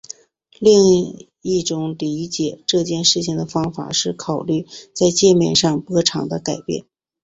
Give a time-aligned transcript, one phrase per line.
[0.57, 6.85] 另一种理解这件事的方法是考虑在界面上波长的改变。